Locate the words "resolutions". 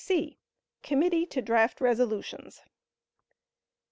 1.79-2.63